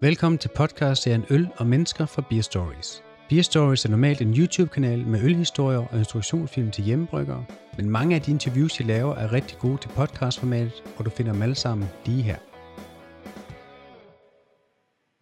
[0.00, 3.04] Velkommen til podcast-serien Øl og Mennesker fra Beer Stories.
[3.28, 7.44] Beer Stories er normalt en YouTube-kanal med ølhistorier og instruktionsfilm til hjemmebryggere,
[7.76, 11.32] men mange af de interviews, jeg laver, er rigtig gode til podcastformatet, og du finder
[11.32, 12.38] dem alle sammen lige her.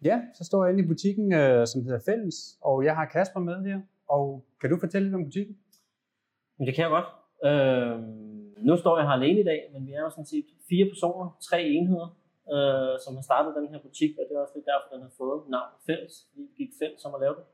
[0.09, 3.39] Ja, så står jeg inde i butikken, øh, som hedder Fælles, og jeg har Kasper
[3.39, 3.79] med her.
[4.09, 5.55] Og kan du fortælle lidt om butikken?
[6.57, 7.09] Men det kan jeg godt.
[7.47, 7.95] Øh,
[8.67, 11.37] nu står jeg her alene i dag, men vi er jo sådan set fire personer,
[11.49, 12.17] tre enheder,
[12.55, 15.13] øh, som har startet den her butik, og det er også lidt derfor, den har
[15.21, 17.45] fået navnet Fælles, fordi vi gik fælles om at lave det.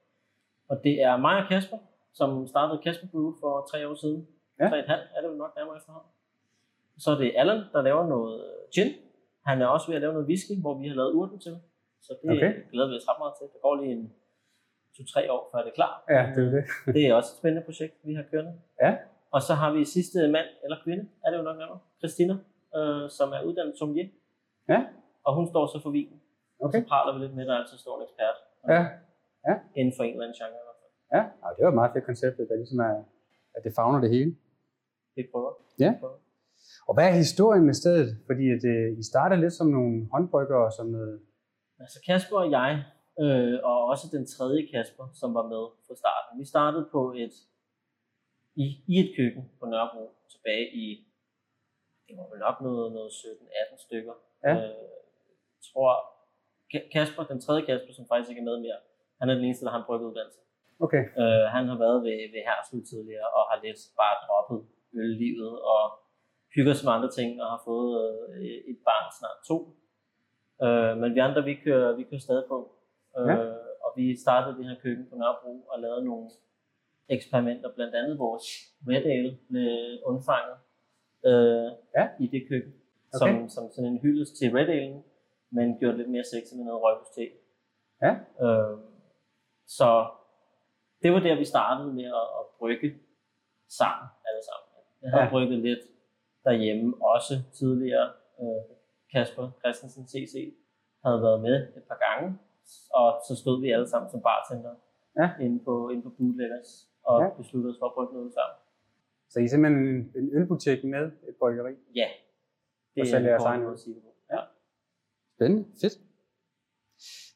[0.71, 1.79] Og det er mig og Kasper,
[2.19, 4.21] som startede Kasper Brew for tre år siden.
[4.59, 4.67] Ja.
[4.69, 6.11] Tre et halvt er det vel nok nærmere efterhånden.
[7.03, 8.35] Så er det Allan, der laver noget
[8.75, 8.89] gin.
[9.49, 11.55] Han er også ved at lave noget whisky, hvor vi har lavet urten til.
[12.05, 12.51] Så det Okay.
[12.71, 13.45] glæder vi os ret meget til.
[13.53, 14.13] Det går lige en
[14.97, 15.93] to-tre år, før det er klar.
[16.15, 16.63] Ja, det er det.
[16.95, 18.53] Det er også et spændende projekt, vi har kørende.
[18.81, 18.91] Ja.
[19.35, 22.33] Og så har vi sidste mand, eller kvinde, er det jo nok nærmere, Christina,
[22.77, 24.09] øh, som er uddannet sommelier.
[24.69, 24.79] Ja.
[25.27, 26.17] Og hun står så for vinen.
[26.65, 26.81] Okay.
[26.81, 28.37] Så praler vi lidt med, der altid står en ekspert.
[28.73, 30.91] Ja, Inden for en eller anden genre i hvert fald.
[31.15, 31.21] ja.
[31.45, 32.95] Og det var et meget fedt koncept, at det ligesom er,
[33.55, 34.31] at det fagner det hele.
[35.15, 35.51] Vi prøver.
[35.83, 35.91] Ja.
[35.99, 36.19] Prøver.
[36.87, 38.09] Og hvad er historien med stedet?
[38.29, 41.15] Fordi at, øh, I startede lidt som nogle håndbryggere, som noget...
[41.83, 42.71] Altså Kasper og jeg,
[43.23, 46.39] øh, og også den tredje Kasper, som var med fra starten.
[46.41, 47.33] Vi startede på et,
[48.63, 50.85] i, i et køkken på Nørrebro tilbage i,
[52.07, 54.13] det var vel nok noget, noget 17-18 stykker.
[54.45, 54.53] Ja.
[54.55, 54.89] Øh,
[55.67, 55.91] tror,
[56.71, 58.79] Ka- Kasper, den tredje Kasper, som faktisk ikke er med mere,
[59.19, 60.39] han er den eneste, der har en bryggeuddannelse.
[60.85, 61.03] Okay.
[61.21, 64.59] Øh, han har været ved, ved Hersel tidligere, og har lidt bare droppet
[65.01, 65.81] øllivet, og
[66.55, 67.91] hygger sig med andre ting, og har fået
[68.29, 68.41] øh,
[68.71, 69.57] et barn snart to.
[70.65, 72.57] Øh, men vi andre, vi kører, vi kører stadig på.
[73.19, 73.35] Øh, Ja.
[73.85, 76.29] Og vi startede det her køkken på Nørrebro, og lavede nogle
[77.09, 78.45] eksperimenter, blandt andet vores
[78.89, 80.57] Red Ale blev undfanget
[81.29, 82.05] øh, Ja.
[82.19, 82.73] i det køkken,
[83.15, 83.33] Okay.
[83.39, 85.03] som, som sådan en hyldest til Red Ale,
[85.51, 87.25] men gjort lidt mere sexy med noget røgbus te.
[88.05, 88.11] Ja.
[88.45, 88.77] Øh,
[89.77, 89.89] så
[91.01, 92.89] det var der, vi startede med at, at brygge
[93.79, 94.67] sammen, alle sammen.
[95.01, 95.29] Jeg havde Ja.
[95.29, 95.83] brygget lidt
[96.45, 98.07] derhjemme, også tidligere.
[98.41, 98.63] Øh,
[99.13, 100.35] Kasper Christensen, CC,
[101.05, 102.27] havde været med et par gange,
[102.93, 104.73] og så stod vi alle sammen som bartender
[105.19, 105.27] Ja.
[105.45, 106.71] inde på, inde på Bootleggers,
[107.03, 107.29] og ja.
[107.37, 108.57] besluttede os for at brygge noget sammen.
[109.33, 111.73] Så I er simpelthen en, en ølbutik med et bryggeri?
[111.95, 112.07] Ja,
[112.95, 113.73] det Og sælger jeres egen måde øl.
[113.73, 114.11] at sige det på.
[114.33, 114.39] Ja.
[115.35, 115.65] Spændende.
[115.81, 115.93] Fedt.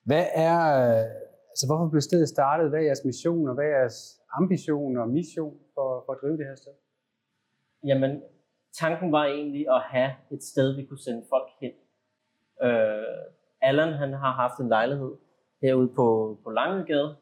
[0.06, 0.57] Hvad er...
[1.00, 1.06] øh,
[1.57, 2.69] Altså, hvorfor blev stedet startet?
[2.69, 4.00] Hvad er jeres mission, og hvad er jeres
[4.40, 6.74] ambition og mission for, for at drive det her sted?
[7.90, 8.12] Jamen,
[8.81, 11.72] tanken var egentlig at have et sted, vi kunne sende folk hen.
[12.68, 13.18] Øh,
[13.62, 15.13] Allan, han har haft en lejlighed
[15.62, 17.16] herude på, på Langegade,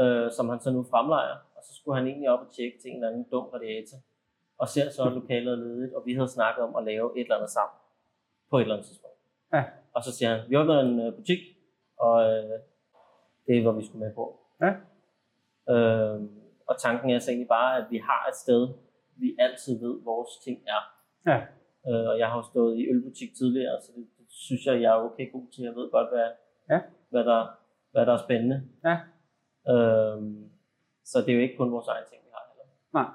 [0.00, 2.88] øh, som han så nu fremlejer, og så skulle han egentlig op og tjekke til
[2.90, 3.98] en eller anden dum radiator,
[4.58, 7.50] og ser så, lokalet ledigt, og vi havde snakket om at lave et eller andet
[7.50, 7.76] sammen,
[8.50, 9.16] på et eller andet tidspunkt.
[9.52, 9.64] Ja.
[9.92, 11.38] Og så siger han, vi åbner en øh, butik,
[11.98, 12.58] og øh,
[13.46, 14.24] det var vi skulle med på.
[14.64, 14.72] Ja.
[15.74, 16.20] Øh,
[16.68, 18.68] og tanken er så egentlig bare, at vi har et sted,
[19.16, 20.82] vi altid ved, hvor vores ting er.
[21.30, 21.38] Ja.
[21.88, 24.90] Øh, og jeg har jo stået i ølbutik tidligere, så det, det synes jeg, jeg
[24.96, 25.64] er okay god til.
[25.64, 26.28] Jeg ved godt, hvad,
[26.70, 26.80] Ja.
[27.10, 27.46] hvad, der,
[27.92, 28.68] hvad der er spændende.
[28.84, 28.96] Ja.
[29.72, 30.50] Øhm,
[31.10, 32.66] så det er jo ikke kun vores egen ting, vi har heller.
[32.98, 33.08] Nej.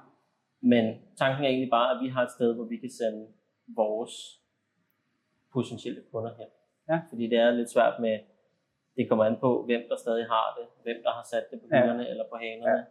[0.71, 0.83] Men
[1.21, 3.21] tanken er egentlig bare, at vi har et sted, hvor vi kan sende
[3.81, 4.13] vores
[5.55, 6.49] potentielle kunder hen.
[6.89, 6.97] Ja.
[7.09, 8.15] Fordi det er lidt svært med,
[8.97, 11.67] det kommer an på, hvem der stadig har det, hvem der har sat det på
[11.71, 11.75] Ja.
[11.81, 12.77] hylderne eller på hanerne.
[12.79, 12.83] Ja.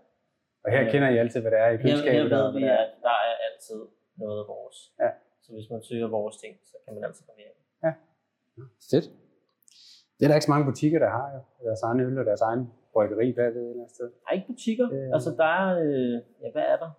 [0.64, 0.91] Og her Ja.
[0.92, 2.14] kender I altid, hvad det er i Her, køleskabet.
[2.14, 2.76] her og ved hvad vi, er.
[2.86, 3.80] at der er altid
[4.22, 4.76] noget af vores.
[5.02, 5.10] Ja.
[5.44, 7.56] Så hvis man søger vores ting, så kan man altid komme hjem.
[8.91, 9.06] Fedt.
[10.16, 11.41] Det er der ikke så mange butikker, der har jo.
[11.68, 12.62] Deres egen øl og deres egen
[12.92, 14.06] bryggeri bagved et eller andet sted.
[14.20, 14.86] Der er ikke butikker.
[14.92, 15.08] Øh.
[15.16, 16.91] Altså der er, øh, ja hvad er der?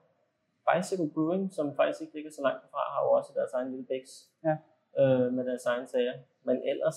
[0.70, 3.86] Bicycle Brewing, som faktisk ikke ligger så langt fra, har jo også deres egen lille
[3.92, 4.12] bæks.
[4.48, 4.56] Ja.
[5.02, 6.14] Øh, med deres egen sager.
[6.48, 6.96] Men ellers,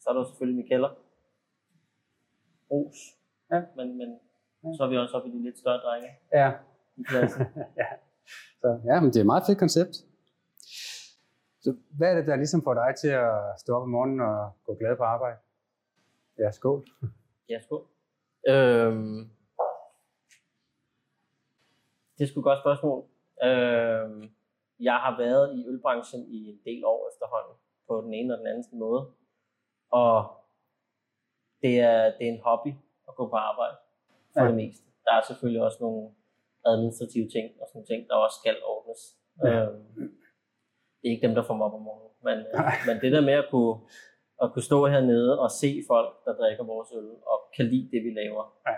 [0.00, 0.92] så er der jo selvfølgelig Mikeller.
[2.70, 2.98] Ros.
[3.52, 3.60] Ja.
[3.76, 4.08] Men, men
[4.64, 4.68] Ja.
[4.76, 6.52] så er vi også oppe i de lidt større drenge Ja.
[6.96, 7.44] i klassen.
[8.60, 9.94] Så ja, men det er et meget fedt koncept.
[11.64, 14.50] Så hvad er det, der ligesom får dig til at stå op om morgenen og
[14.66, 15.36] gå glad på arbejde?
[16.38, 16.84] Ja, skål.
[17.48, 17.86] Ja, skål.
[18.48, 19.30] Øhm,
[22.18, 23.00] det er sgu et godt spørgsmål.
[23.44, 24.22] Øhm,
[24.80, 27.54] jeg har været i ølbranchen i en del år efterhånden,
[27.88, 29.02] på den ene og den anden måde.
[29.90, 30.14] Og
[31.62, 32.72] det er, det er en hobby
[33.08, 33.76] at gå på arbejde,
[34.32, 34.46] for Ja.
[34.48, 34.84] det meste.
[35.04, 36.10] Der er selvfølgelig også nogle
[36.66, 39.00] administrative ting, og sådan ting, der også skal ordnes.
[39.44, 39.48] Ja.
[39.48, 39.84] Øhm,
[41.00, 42.12] det er ikke dem, der får mig op om morgenen.
[42.22, 43.76] Men, øh, men det der med at kunne,
[44.42, 48.00] at kunne stå hernede og se folk, der drikker vores øl, og kan lide det,
[48.06, 48.44] vi laver.
[48.68, 48.76] Ja.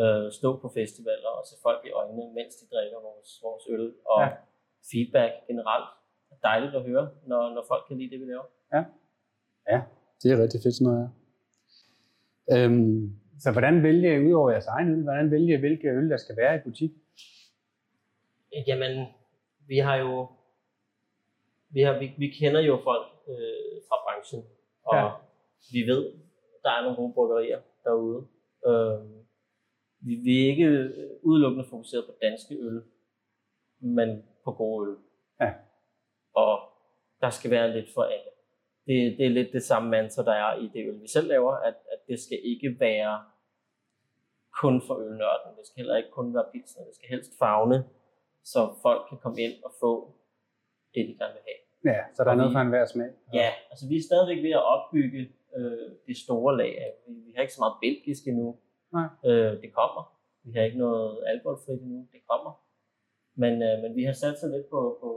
[0.00, 3.86] Øh, stå på festivaler og se folk i øjnene, mens de drikker vores, vores øl.
[4.12, 4.26] Og Ja.
[4.26, 4.36] ja.
[4.90, 5.88] feedback generelt.
[6.28, 8.46] Det er dejligt at høre, når, når folk kan lide det, vi laver.
[10.22, 11.10] Det er rigtig fedt sådan noget,
[12.48, 12.64] ja.
[12.64, 15.02] Øhm, så hvordan vælger I ud over jeres egen øl?
[15.02, 16.90] Hvordan vælger I, hvilke øl, der skal være i butik?
[18.66, 19.06] Jamen,
[19.68, 20.26] vi har jo,
[21.70, 24.42] vi, har, vi, vi kender jo folk øh, fra branchen,
[24.84, 25.04] og Ja.
[25.04, 25.10] ja.
[25.72, 26.02] vi ved,
[26.64, 28.26] der er nogle gode bryggerier derude.
[28.66, 29.20] Øh,
[30.06, 30.92] vi, vi er ikke
[31.22, 32.82] udelukkende fokuseret på danske øl,
[33.78, 34.96] men på gode øl.
[35.40, 35.52] Ja.
[36.34, 36.60] Og
[37.20, 38.30] der skal være lidt for alle.
[38.86, 41.52] Det, det er lidt det samme mantra, der er i det øl, vi selv laver,
[41.52, 43.24] at, at det skal ikke være
[44.60, 45.56] kun for ølnørden.
[45.58, 46.84] Det skal heller ikke kun være pilsner.
[46.84, 47.84] Det skal helst fagne,
[48.44, 49.92] så folk kan komme ind og få
[50.94, 51.69] det, de gerne vil have.
[51.84, 53.10] Ja, så der er Og noget vi- for enhver smag.
[53.40, 55.20] Ja, altså vi er stadigvæk ved at opbygge
[55.56, 56.72] øh, det store lag.
[57.06, 58.48] Vi, vi har ikke så meget belgisk endnu.
[58.96, 59.08] Nej.
[59.28, 60.02] Øh, det kommer.
[60.44, 62.00] Vi har ikke noget alkoholfrit endnu.
[62.14, 62.52] Det kommer.
[63.42, 65.10] Men, øh, men vi har sat sig lidt på, på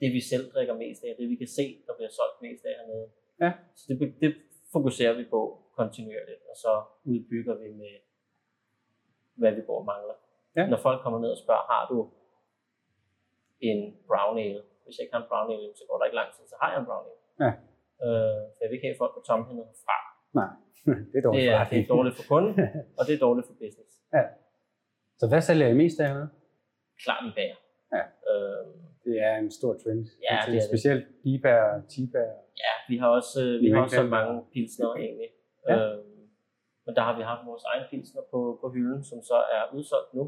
[0.00, 1.12] det, vi selv drikker mest af.
[1.18, 3.06] Det, vi kan se, der bliver solgt mest af hernede.
[3.42, 3.50] Ja.
[3.76, 4.30] Så det, det
[4.72, 5.40] fokuserer vi på
[5.78, 6.42] kontinuerligt.
[6.50, 6.72] Og så
[7.04, 7.94] udbygger vi med,
[9.34, 10.14] hvad vi går og mangler.
[10.56, 10.66] Ja.
[10.66, 12.10] Når folk kommer ned og spørger, har du
[13.60, 14.62] en brown ale?
[14.86, 16.68] Hvis jeg ikke har en brown ale, så går der ikke lang tid, så har
[16.72, 17.20] jeg en brown ale.
[17.44, 17.50] Ja.
[18.04, 19.96] Øh, for jeg vil ikke have folk på tomhændede fra.
[20.40, 20.50] Nej,
[21.12, 22.52] det er dårligt Det er, det er dårligt for kunden,
[22.98, 23.92] og det er dårligt for business.
[25.20, 26.28] Så hvad sælger I mest af hernede?
[27.04, 27.58] Klart en bager.
[27.96, 28.02] Ja.
[28.30, 28.66] Øh,
[29.04, 30.02] Det er en stor trend.
[30.26, 30.68] Ja, Altså, det er det.
[30.70, 32.22] Specielt Biba og Tiba.
[32.64, 35.28] ja, vi har også, øh, vi har også så mange pilsner egentlig.
[35.68, 35.74] Ja.
[35.76, 35.98] Øh,
[36.86, 40.14] men der har vi haft vores egen pilsner på, på hylden, som så er udsolgt
[40.18, 40.24] nu.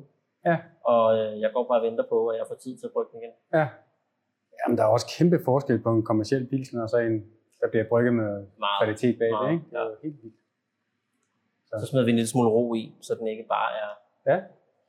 [0.49, 0.56] Ja.
[0.93, 3.11] Og øh, jeg går bare og venter på, at jeg får tid til at brygge
[3.12, 3.34] den igen.
[3.58, 3.66] Ja.
[4.68, 7.16] Jamen, der er også kæmpe forskel på en kommersiel pilsner og så en,
[7.60, 8.30] der bliver brygget med
[8.64, 8.78] Meget.
[8.80, 9.64] kvalitet bag det, Meget, ikke?
[9.70, 10.36] Det er jo helt vildt.
[11.80, 13.90] Så smider vi en lille smule ro i, så den ikke bare er
[14.30, 14.38] Ja.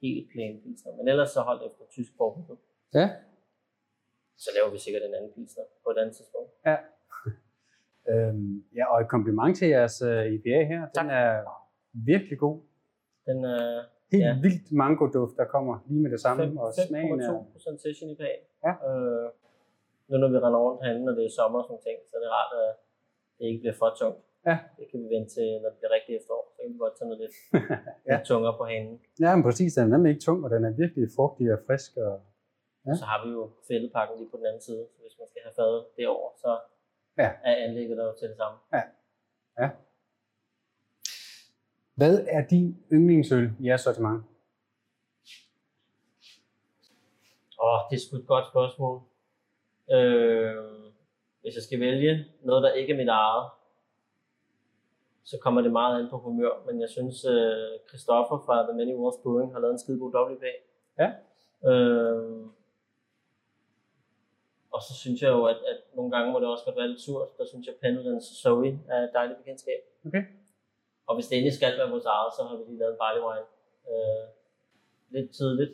[0.01, 0.91] helt plain pilsner.
[0.97, 2.57] Men ellers så holdt efter tysk forbud.
[2.93, 3.07] Ja.
[4.43, 6.51] Så laver vi sikkert en anden pilsner på et andet tidspunkt.
[8.13, 10.81] Øhm, ja, og et kompliment til jeres uh, IPA her.
[10.81, 11.07] Den Tak.
[11.09, 11.29] er
[11.93, 12.57] virkelig god.
[13.25, 14.27] Den er Helt Ja.
[14.27, 14.39] ja.
[14.41, 16.43] vildt mango-duft, der kommer lige med det samme.
[16.43, 17.39] Fem- og smagen er...
[17.39, 18.35] 5,2 session i bag.
[18.65, 18.71] Ja.
[18.89, 19.29] Øh,
[20.09, 22.13] nu når vi render rundt herinde, når det er sommer og sådan nogle ting, så
[22.17, 22.71] er det rart, at
[23.38, 24.21] det ikke bliver for tungt.
[24.50, 24.56] Ja.
[24.77, 26.44] Det kan vi vente til, når det bliver rigtig efterår.
[26.53, 27.75] Så kan vi godt tage noget lidt, Ja.
[28.09, 28.15] ja.
[28.17, 28.95] lidt tungere på hanen.
[29.23, 29.71] Ja, men præcis.
[29.75, 31.91] Den er nemlig ikke tung, og den er virkelig frugtig og frisk.
[32.07, 32.13] Og...
[32.85, 32.89] Ja.
[32.89, 32.94] Ja.
[33.01, 34.83] Så har vi jo fældepakken lige på den anden side.
[34.94, 36.51] Så hvis man skal have fadet derover, så
[37.23, 37.29] Ja.
[37.50, 38.57] er anlægget der jo til det samme.
[42.00, 44.23] Hvad er din yndlingsøl i jeres sortiment?
[47.63, 49.01] Åh, det er sgu et godt spørgsmål.
[49.91, 50.56] Øh,
[51.41, 53.50] hvis jeg skal vælge noget, der ikke er mit eget,
[55.24, 56.63] så kommer det meget an på humør.
[56.65, 60.12] Men jeg synes, øh, Christoffer fra The Many Worlds Brewing har lavet en skide god
[60.15, 60.53] WPA.
[61.01, 61.09] Ja.
[61.69, 62.45] Øh,
[64.71, 67.01] og så synes jeg jo, at, at nogle gange må det også godt være lidt
[67.01, 67.38] surt.
[67.38, 69.81] Der synes jeg, Pendletons Zoe er et dejligt bekendtskab.
[70.06, 70.24] Okay.
[71.07, 73.21] Og hvis det endelig skal være vores eget, så har vi lige lavet en barley
[73.27, 73.47] wine.
[73.91, 74.25] Øh,
[75.09, 75.71] lidt tidligt,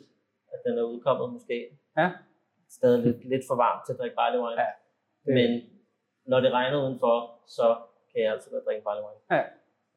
[0.52, 1.78] at den er udkommet måske.
[1.98, 2.10] Ja.
[2.70, 4.38] Stadig lidt, lidt for varmt til at drikke barley.
[4.62, 4.66] Ja,
[5.26, 5.50] det- Men
[6.30, 7.14] når det regner udenfor,
[7.46, 7.66] så
[8.12, 9.02] kan jeg altså godt drikke barley.
[9.30, 9.42] Ja.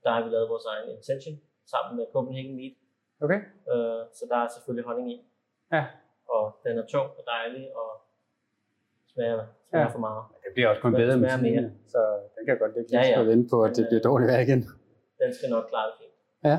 [0.04, 1.36] Der har vi lavet vores egen intention
[1.74, 2.74] sammen med Copenhagen Meat.
[3.26, 3.40] Okay.
[3.72, 5.18] Øh, så der er selvfølgelig honning i.
[5.72, 5.86] Ja.
[6.30, 7.90] Og den er tung og dejlig og
[9.14, 9.92] smager, smager Ja.
[9.96, 10.24] for meget.
[10.46, 11.62] Det bliver også kun bedre med smager mere.
[11.62, 12.00] tiden, så
[12.36, 13.22] den kan godt ligge Ja, ja.
[13.32, 14.62] vente på, at Den det er- bliver dårligt vejr igen.
[15.22, 16.16] Den skal nok klare det fint.
[16.44, 16.58] Ja.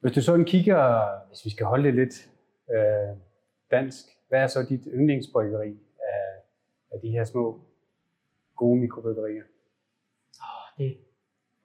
[0.00, 0.80] Hvis du sådan kigger,
[1.28, 2.14] hvis vi skal holde det lidt
[2.74, 3.10] øh,
[3.76, 5.72] dansk, hvad er så dit yndlingsbryggeri
[6.12, 6.24] af,
[6.92, 7.44] af de her små
[8.56, 9.46] gode mikrobryggerier?
[10.46, 10.96] Oh, det er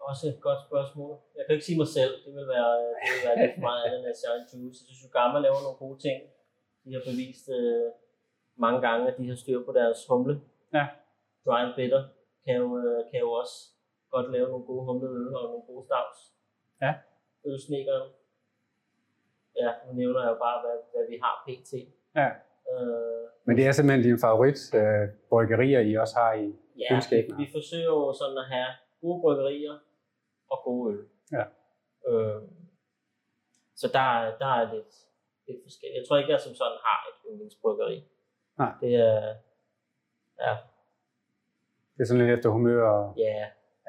[0.09, 1.13] også et godt spørgsmål.
[1.37, 2.13] Jeg kan ikke sige mig selv.
[2.25, 4.79] Det vil være, det vil være lidt for meget andet end Shine Juice.
[4.87, 6.19] Jeg synes, Gamma laver nogle gode ting.
[6.83, 7.87] De har bevist øh,
[8.65, 10.35] mange gange, at de har styr på deres humle.
[10.77, 10.85] Ja.
[11.45, 12.03] Dry and Bitter
[12.45, 13.57] kan jo, øh, kan jo også
[14.13, 16.19] godt lave nogle gode humleøl og nogle gode stavs.
[16.83, 16.91] Ja.
[17.49, 18.09] Ølsnikkeren.
[19.61, 21.71] Ja, nu nævner jeg jo bare, hvad, hvad vi har pt.
[22.15, 22.27] Ja.
[22.73, 27.37] Øh, Men det er simpelthen dine favorit øh, bryggerier, I også har i Ja, køleskabene.
[27.37, 29.75] vi, vi forsøger jo sådan at have gode bryggerier
[30.51, 31.01] og gode øl.
[31.37, 31.43] Ja.
[32.09, 32.41] Øh,
[33.75, 34.93] så der, er- der er lidt,
[35.47, 35.97] lidt forskelligt.
[35.99, 37.97] Jeg tror ikke, jeg som sådan har et yndlingsbryggeri.
[38.57, 38.71] Nej.
[38.81, 39.19] Det er,
[40.45, 40.53] ja,
[41.93, 43.37] Det er sådan lidt efter humør og ja,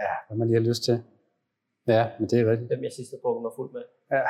[0.05, 1.03] ja, hvad man lige har lyst til.
[1.87, 2.69] Ja, men det er rigtigt.
[2.71, 3.85] hvem jeg sidst har drukket mig fuld med.
[4.11, 4.23] Ja.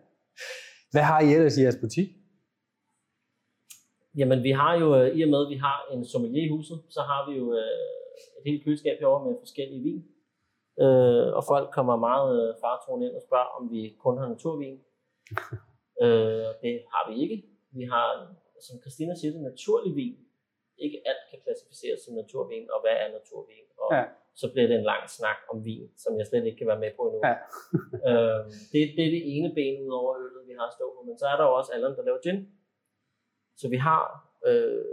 [0.92, 2.08] hvad har I ellers i jeres butik?
[4.18, 6.78] Jamen, vi har jo, øh, i og med, at vi har en sommelier i huset,
[6.96, 7.86] så har vi jo øh,
[8.38, 10.00] et helt køleskab herovre med forskellige vin.
[10.84, 14.76] Øh, og folk kommer meget øh, fartroende ind og spørger, om vi kun har naturvin.
[16.04, 17.38] øh, det har vi ikke.
[17.78, 18.06] Vi har,
[18.66, 20.16] som Christina siger, det naturlig vin.
[20.84, 23.66] Ikke alt kan klassificeres som naturvin, og hvad er naturvin?
[23.82, 24.04] og Ja.
[24.40, 26.92] så bliver det en lang snak om vin, som jeg slet ikke kan være med
[26.96, 27.20] på endnu.
[27.28, 27.34] Ja.
[28.08, 31.16] øhm, det, det er det ene ben ud over øllet, vi har stået på, men
[31.20, 32.38] så er der jo også Allan, der laver gin.
[33.60, 34.02] Så vi har
[34.46, 34.84] øh,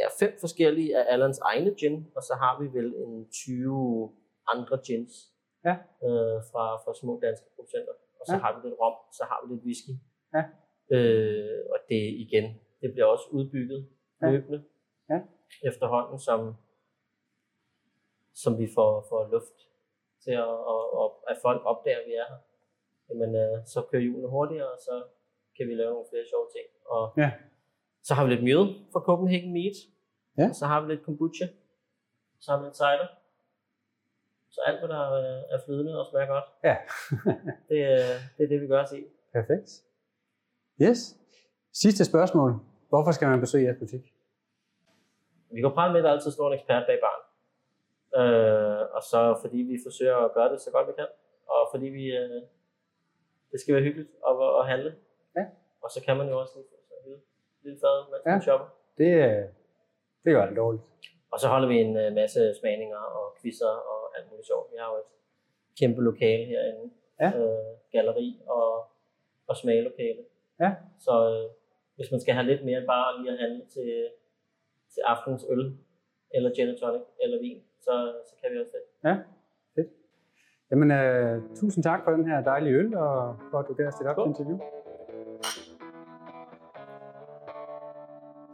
[0.00, 4.12] ja, fem forskellige af Allans egne gin, og så har vi vel en 20
[4.52, 5.12] andre gins
[5.68, 5.74] Ja.
[6.06, 7.92] øh, fra, fra små danske producenter.
[8.20, 8.38] Og så Ja.
[8.44, 9.94] har vi lidt rom, så har vi lidt whisky.
[10.36, 10.42] Ja.
[10.96, 12.46] Øh, og det igen,
[12.80, 13.80] det bliver også udbygget
[14.22, 14.30] Ja.
[14.30, 14.60] løbende
[15.10, 15.18] Ja.
[15.70, 16.40] efterhånden, som,
[18.42, 19.56] som vi får, får luft
[20.24, 22.38] til, at, og, og at folk opdager, at vi er her.
[23.08, 24.94] Jamen, øh, så kører julen hurtigere, og så
[25.56, 26.66] kan vi lave nogle flere sjove ting.
[26.94, 27.30] Og Ja.
[28.08, 29.76] Så har vi lidt mjød fra Copenhagen Meat.
[30.38, 30.48] Ja.
[30.60, 31.46] Så har vi lidt kombucha.
[32.42, 33.08] Så har vi lidt cider.
[34.54, 36.76] Så alt, hvad der øh, er flydende og smager godt, Ja.
[37.70, 39.02] det, øh, det er det, vi gør os i.
[39.32, 39.68] Perfekt.
[40.82, 41.00] Yes.
[41.82, 42.50] Sidste spørgsmål.
[42.88, 44.04] Hvorfor skal man besøge jeres butik?
[45.54, 47.22] Vi går frem med, at der altid står en ekspert bag barn.
[48.20, 51.08] Øh, og så fordi vi forsøger at gøre det så godt vi kan.
[51.54, 52.42] Og fordi vi, øh,
[53.50, 54.90] det skal være hyggeligt at, at handle.
[55.36, 55.44] Ja.
[55.84, 57.20] Og så kan man jo også lige få sig en
[57.68, 58.30] lille, fad, mens Ja.
[58.36, 58.68] man shopper.
[59.00, 59.44] Det, øh,
[60.24, 60.84] det gør det dårligt.
[61.32, 64.66] Og så holder vi en øh, masse smagninger og quizzer og alt muligt sjovt.
[64.72, 65.10] Vi har jo et
[65.80, 66.84] kæmpe lokale herinde.
[67.22, 67.28] Ja.
[67.40, 68.68] Øh, galleri og,
[69.48, 70.22] og smagelokale.
[70.62, 70.70] Ja.
[71.06, 71.44] Så øh,
[71.96, 73.90] hvis man skal have lidt mere bare lige at handle til,
[74.94, 75.64] til aftens øl,
[76.34, 77.94] eller gin and tonic, eller vin, så,
[78.28, 79.08] så kan vi også det.
[79.08, 79.14] Ja,
[79.74, 79.88] fedt.
[80.70, 83.94] Jamen, øh, tusind tak for den her dejlige øl, og for at du gav os
[83.94, 84.58] dit op til interview.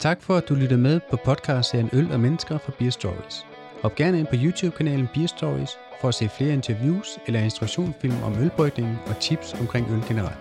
[0.04, 3.46] Tak for, at du lytter med på podcastserien Øl og Mennesker fra Beer Stories.
[3.82, 5.70] Hop gerne ind på YouTube-kanalen Beer Stories
[6.00, 10.38] for at se flere interviews eller instruktionsfilm om ølbrygningen og tips omkring øl generelt.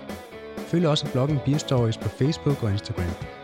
[0.58, 3.42] Følg også bloggen Beer Stories på Facebook og Instagram.